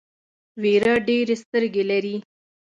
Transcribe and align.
وېره 0.61 0.93
ډېرې 1.07 1.35
سترګې 1.43 1.83
لري. 1.91 2.15